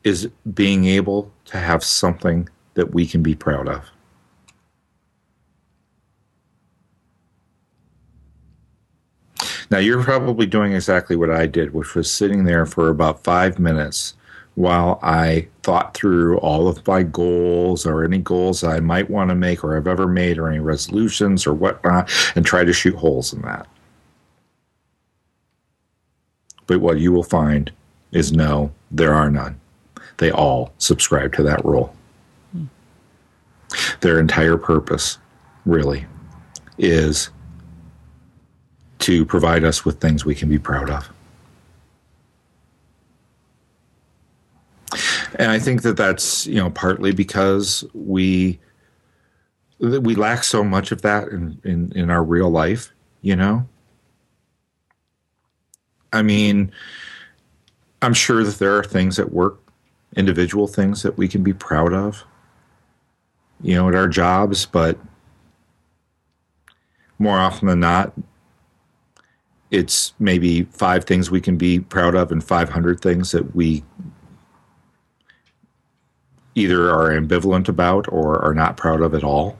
[0.03, 3.83] is being able to have something that we can be proud of.
[9.71, 13.59] Now, you're probably doing exactly what I did, which was sitting there for about five
[13.59, 14.15] minutes
[14.55, 19.35] while I thought through all of my goals or any goals I might want to
[19.35, 23.31] make or I've ever made or any resolutions or whatnot and try to shoot holes
[23.31, 23.67] in that.
[26.67, 27.71] But what you will find
[28.11, 29.59] is no, there are none.
[30.19, 31.95] They all subscribe to that rule.
[34.01, 35.17] Their entire purpose,
[35.65, 36.05] really,
[36.77, 37.29] is
[38.99, 41.09] to provide us with things we can be proud of.
[45.35, 48.59] And I think that that's you know partly because we
[49.79, 53.65] we lack so much of that in, in, in our real life, you know.
[56.11, 56.71] I mean,
[58.01, 59.61] I'm sure that there are things at work,
[60.15, 62.23] individual things that we can be proud of,
[63.61, 64.97] you know, at our jobs, but
[67.19, 68.13] more often than not,
[69.71, 73.83] it's maybe five things we can be proud of and 500 things that we
[76.55, 79.57] either are ambivalent about or are not proud of at all.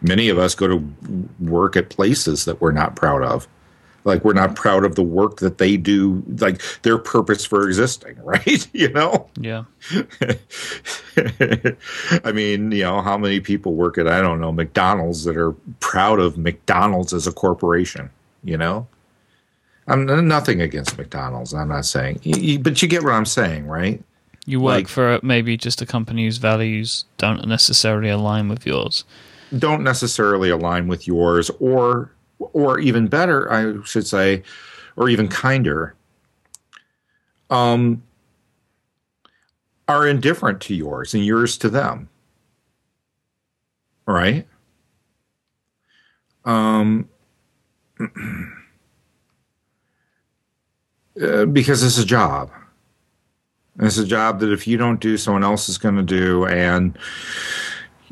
[0.00, 3.48] Many of us go to work at places that we're not proud of.
[4.04, 8.16] Like we're not proud of the work that they do, like their purpose for existing,
[8.22, 8.68] right?
[8.72, 9.28] you know?
[9.36, 9.64] Yeah.
[12.24, 15.52] I mean, you know, how many people work at, I don't know, McDonald's that are
[15.80, 18.10] proud of McDonald's as a corporation,
[18.42, 18.86] you know?
[19.86, 21.52] I'm nothing against McDonald's.
[21.52, 22.20] I'm not saying,
[22.62, 24.02] but you get what I'm saying, right?
[24.46, 29.04] You work like, for maybe just a company whose values don't necessarily align with yours.
[29.58, 32.10] Don't necessarily align with yours, or
[32.52, 34.42] or even better, I should say,
[34.96, 35.94] or even kinder,
[37.50, 38.02] um,
[39.88, 42.08] are indifferent to yours and yours to them.
[44.06, 44.46] Right?
[46.44, 47.08] Um,
[51.22, 52.50] uh, because it's a job.
[53.78, 56.46] And It's a job that if you don't do, someone else is going to do,
[56.46, 56.96] and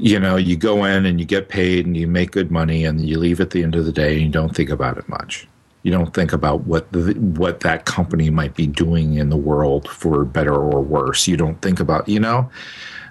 [0.02, 3.08] you know, you go in and you get paid and you make good money, and
[3.08, 5.46] you leave at the end of the day and you don't think about it much.
[5.84, 9.88] You don't think about what the, what that company might be doing in the world
[9.88, 11.28] for better or worse.
[11.28, 12.50] You don't think about, you know,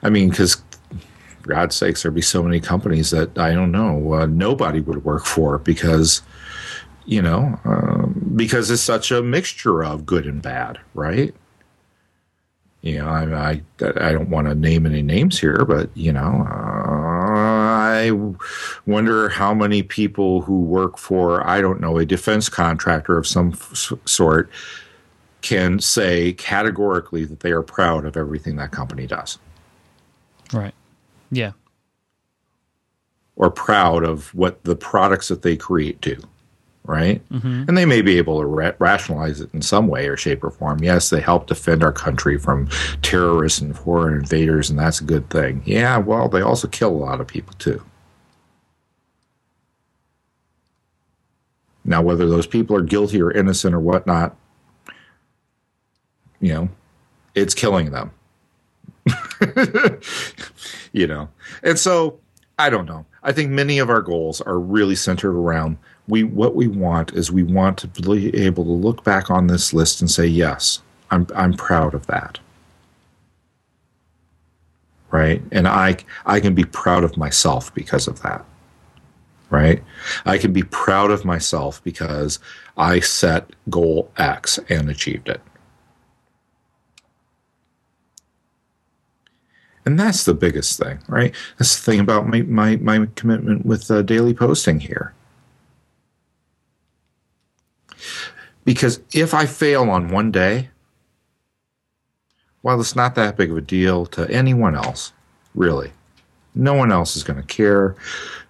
[0.03, 0.61] I mean, because
[1.41, 5.05] for God's sakes, there'd be so many companies that I don't know uh, nobody would
[5.05, 6.21] work for because
[7.05, 11.33] you know um, because it's such a mixture of good and bad, right?
[12.81, 16.45] You know, I, I, I don't want to name any names here, but you know,
[16.49, 18.11] uh, I
[18.87, 23.51] wonder how many people who work for I don't know a defense contractor of some
[23.53, 24.49] f- sort
[25.41, 29.37] can say categorically that they are proud of everything that company does.
[30.51, 30.73] Right.
[31.31, 31.51] Yeah.
[33.35, 36.17] Or proud of what the products that they create do
[36.85, 37.27] right?
[37.29, 37.65] Mm-hmm.
[37.67, 40.51] And they may be able to ra- rationalize it in some way or shape or
[40.51, 40.83] form.
[40.83, 42.67] Yes, they help defend our country from
[43.01, 45.61] terrorists and foreign invaders, and that's a good thing.
[45.65, 47.83] Yeah, well, they also kill a lot of people too.
[51.83, 54.35] Now, whether those people are guilty or innocent or whatnot,
[56.39, 56.69] you know,
[57.33, 58.11] it's killing them.
[60.91, 61.27] you know,
[61.63, 62.19] and so
[62.59, 63.05] I don't know.
[63.23, 65.77] I think many of our goals are really centered around
[66.11, 69.73] we what we want is we want to be able to look back on this
[69.73, 72.37] list and say, yes, I'm I'm proud of that.
[75.09, 75.41] Right?
[75.53, 75.95] And I
[76.25, 78.43] I can be proud of myself because of that.
[79.49, 79.81] Right?
[80.25, 82.39] I can be proud of myself because
[82.75, 85.39] I set goal X and achieved it.
[89.85, 91.33] And that's the biggest thing, right?
[91.57, 95.15] That's the thing about my, my, my commitment with uh, daily posting here
[98.63, 100.69] Because if I fail on one day,
[102.63, 105.13] well, it's not that big of a deal to anyone else,
[105.55, 105.91] really.
[106.53, 107.95] No one else is going to care.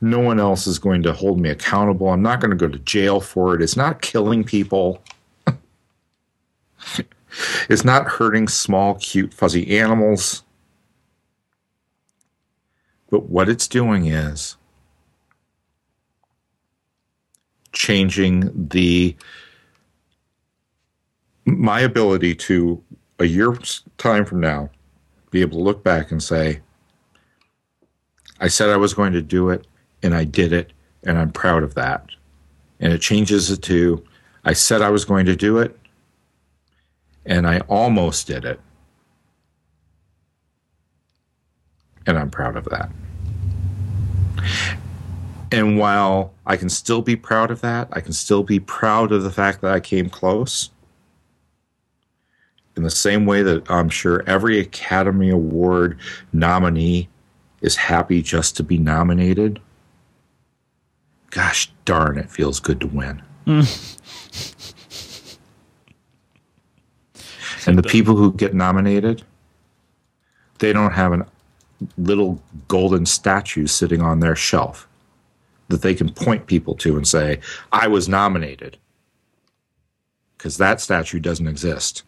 [0.02, 2.10] No one else is going to hold me accountable.
[2.10, 3.62] I'm not going to go to jail for it.
[3.62, 5.02] It's not killing people.
[7.70, 10.44] it's not hurting small, cute, fuzzy animals.
[13.12, 14.56] But what it's doing is
[17.72, 19.16] changing the
[21.60, 22.84] my ability to
[23.20, 24.70] a year's time from now
[25.30, 26.60] be able to look back and say
[28.40, 29.68] i said i was going to do it
[30.04, 30.74] and i did it
[31.04, 32.06] and i'm proud of that
[32.80, 34.04] and it changes it to
[34.44, 35.78] I said I was going to do it,
[37.26, 38.60] and I almost did it.
[42.08, 42.90] And I'm proud of that.
[45.52, 49.22] And while I can still be proud of that, I can still be proud of
[49.22, 50.72] the fact that I came close.
[52.82, 56.00] In the same way that I'm sure every Academy Award
[56.34, 57.10] nominee
[57.62, 59.62] is happy just to be nominated.
[61.30, 63.22] Gosh darn, it feels good to win.
[63.46, 63.68] and
[67.78, 69.22] the people who get nominated,
[70.58, 71.28] they don't have a
[72.00, 74.88] little golden statue sitting on their shelf
[75.68, 78.80] that they can point people to and say, I was nominated.
[80.36, 82.02] Because that statue doesn't exist.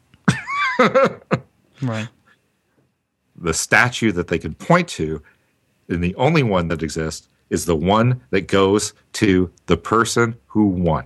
[1.81, 2.07] right.
[3.35, 5.21] The statue that they can point to,
[5.89, 10.65] and the only one that exists, is the one that goes to the person who
[10.65, 11.05] won.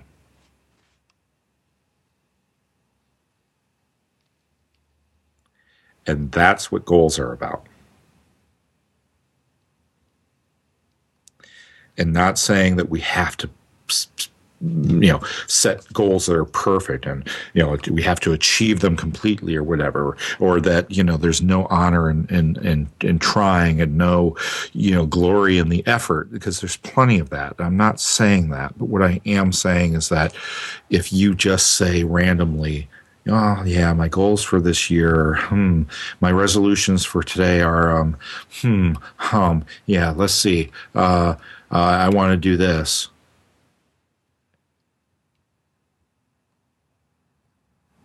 [6.05, 7.65] And that's what goals are about.
[11.97, 13.49] And not saying that we have to
[14.61, 18.95] you know set goals that are perfect and you know we have to achieve them
[18.95, 23.79] completely or whatever or that you know there's no honor in in in, in trying
[23.79, 24.35] and no
[24.73, 27.53] you know glory in the effort because there's plenty of that.
[27.59, 30.33] I'm not saying that but what i am saying is that
[30.89, 32.89] if you just say randomly
[33.29, 35.83] oh yeah my goals for this year hmm
[36.19, 38.17] my resolutions for today are um
[38.61, 41.35] hmm hum yeah let's see uh,
[41.71, 43.09] uh i want to do this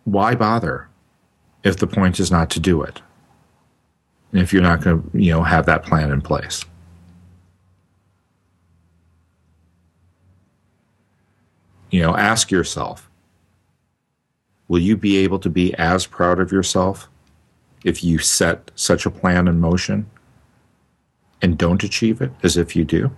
[0.05, 0.87] why bother
[1.63, 3.01] if the point is not to do it?
[4.33, 6.65] If you're not going to, you know, have that plan in place.
[11.91, 13.09] You know, ask yourself,
[14.67, 17.07] will you be able to be as proud of yourself
[17.83, 20.09] if you set such a plan in motion
[21.43, 23.11] and don't achieve it as if you do?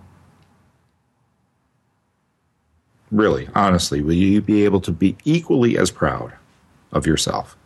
[3.10, 6.34] Really, honestly, will you be able to be equally as proud?
[6.96, 7.56] Of yourself?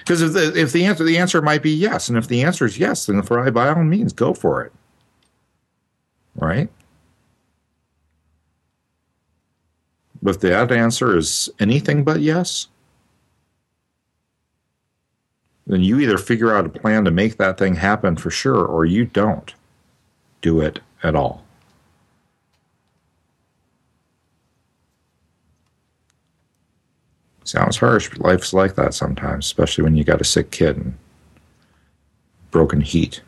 [0.00, 2.66] Because if the if the answer the answer might be yes, and if the answer
[2.66, 4.72] is yes, then for I by all means go for it.
[6.34, 6.68] Right?
[10.20, 12.68] But that answer is anything but yes,
[15.66, 18.84] then you either figure out a plan to make that thing happen for sure, or
[18.84, 19.54] you don't
[20.40, 21.44] do it at all.
[27.52, 30.96] Sounds harsh, but life's like that sometimes, especially when you got a sick kid and
[32.50, 33.20] broken heat.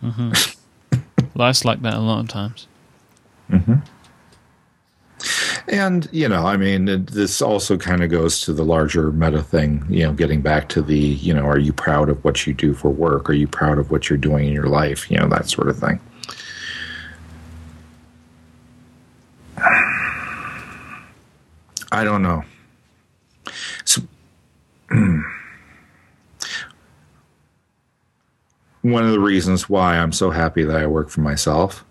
[0.00, 1.00] Mm-hmm.
[1.34, 2.68] life's like that a lot of times.
[3.50, 3.74] Mm-hmm.
[5.66, 9.42] And, you know, I mean, it, this also kind of goes to the larger meta
[9.42, 12.54] thing, you know, getting back to the, you know, are you proud of what you
[12.54, 13.28] do for work?
[13.28, 15.10] Are you proud of what you're doing in your life?
[15.10, 15.98] You know, that sort of thing.
[21.90, 22.44] I don't know.
[28.82, 31.84] One of the reasons why I'm so happy that I work for myself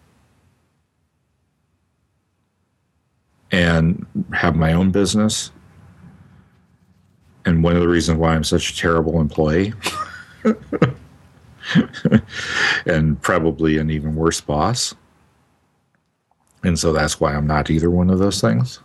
[3.51, 5.51] and have my own business,
[7.45, 9.73] and one of the reasons why I'm such a terrible employee.
[12.85, 14.95] and probably an even worse boss.
[16.63, 18.79] And so that's why I'm not either one of those things.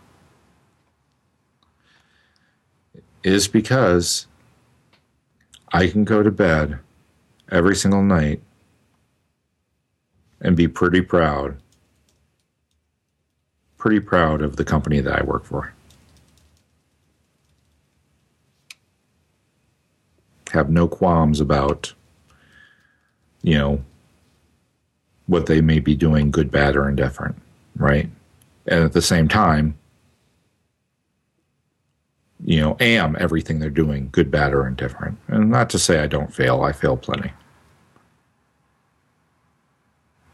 [3.23, 4.27] Is because
[5.71, 6.79] I can go to bed
[7.51, 8.41] every single night
[10.41, 11.57] and be pretty proud,
[13.77, 15.73] pretty proud of the company that I work for.
[20.51, 21.93] Have no qualms about,
[23.41, 23.83] you know,
[25.25, 27.35] what they may be doing, good, bad, or indifferent,
[27.77, 28.09] right?
[28.67, 29.77] And at the same time,
[32.45, 35.17] you know, am everything they're doing, good, bad, or indifferent.
[35.27, 37.31] And not to say I don't fail, I fail plenty.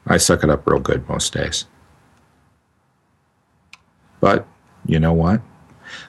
[0.07, 1.65] I suck it up real good most days.
[4.19, 4.47] But
[4.85, 5.41] you know what?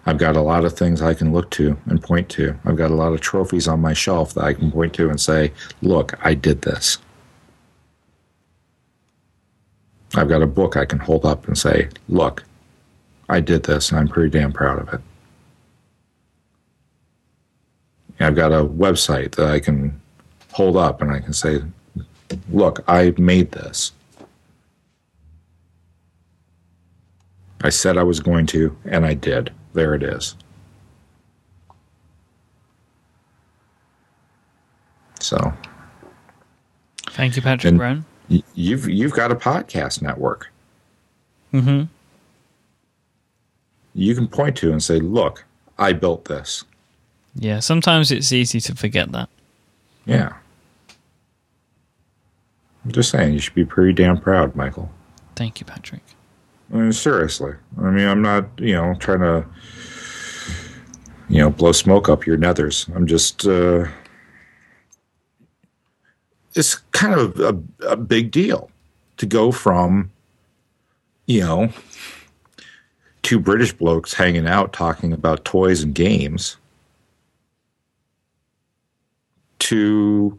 [0.06, 2.58] I've got a lot of things I can look to and point to.
[2.64, 5.20] I've got a lot of trophies on my shelf that I can point to and
[5.20, 6.98] say, look, I did this.
[10.14, 12.44] I've got a book I can hold up and say, look,
[13.28, 15.00] I did this and I'm pretty damn proud of it.
[18.20, 19.98] I've got a website that I can
[20.52, 21.60] hold up and I can say,
[22.50, 23.92] look, I made this.
[27.62, 29.52] I said I was going to, and I did.
[29.74, 30.34] There it is.
[35.20, 35.52] So
[37.10, 38.04] Thank you, Patrick Brown.
[38.54, 40.50] you've you've got a podcast network
[41.52, 41.82] Mm-hmm.
[43.94, 45.44] you can point to and say, "Look,
[45.78, 46.64] I built this."
[47.34, 49.28] Yeah, sometimes it's easy to forget that.
[50.04, 50.34] Yeah.
[52.84, 54.90] I'm just saying, you should be pretty damn proud, Michael.
[55.36, 56.02] Thank you, Patrick.
[56.72, 57.52] I mean, seriously.
[57.78, 59.44] I mean, I'm not, you know, trying to,
[61.28, 62.94] you know, blow smoke up your nethers.
[62.94, 63.86] I'm just, uh,
[66.54, 68.70] it's kind of a, a big deal
[69.18, 70.10] to go from,
[71.26, 71.72] you know,
[73.22, 76.56] two British blokes hanging out talking about toys and games
[79.70, 80.38] to,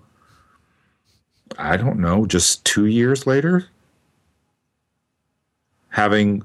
[1.58, 3.68] I don't know, just two years later,
[5.90, 6.44] having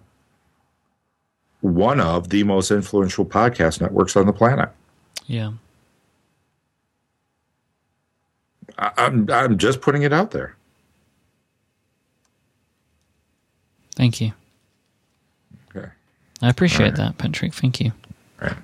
[1.61, 4.69] one of the most influential podcast networks on the planet.
[5.27, 5.53] Yeah.
[8.79, 10.55] I, I'm I'm just putting it out there.
[13.97, 14.33] Thank you.
[15.75, 15.89] Okay.
[16.43, 17.17] I appreciate Alright.
[17.17, 17.55] that, Patrick.
[17.55, 17.93] Thank you.
[18.41, 18.55] Right.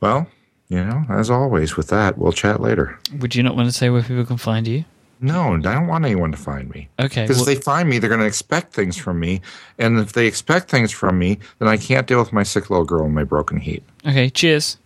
[0.00, 0.28] Well,
[0.68, 2.98] you know, as always with that, we'll chat later.
[3.18, 4.84] Would you not want to say where people can find you?
[5.20, 6.88] No, I don't want anyone to find me.
[6.98, 7.22] Okay.
[7.22, 9.40] Because well- if they find me, they're going to expect things from me.
[9.78, 12.84] And if they expect things from me, then I can't deal with my sick little
[12.84, 13.82] girl and my broken heat.
[14.06, 14.28] okay.
[14.28, 14.76] Cheers.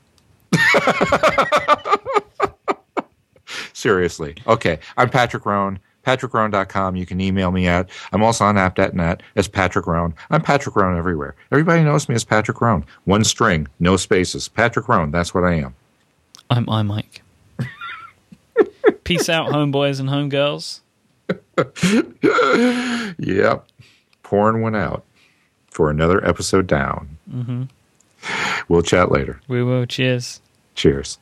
[3.72, 4.34] Seriously.
[4.46, 4.78] Okay.
[4.96, 5.78] I'm Patrick Rhone.
[6.08, 6.96] PatrickRhone.com.
[6.96, 7.90] You can email me at.
[8.12, 10.14] I'm also on app.net as Patrick Rhone.
[10.30, 11.34] I'm Patrick Rhone everywhere.
[11.52, 12.86] Everybody knows me as Patrick Rhone.
[13.04, 14.48] One string, no spaces.
[14.48, 15.10] Patrick Rhone.
[15.10, 15.74] That's what I am.
[16.48, 17.22] I'm I Mike.
[19.04, 20.80] Peace out, homeboys and homegirls.
[23.18, 23.66] Yep.
[24.22, 25.04] Pouring one out
[25.68, 27.18] for another episode down.
[27.30, 27.64] Mm-hmm.
[28.68, 29.40] We'll chat later.
[29.48, 29.84] We will.
[29.86, 30.40] Cheers.
[30.74, 31.18] Cheers.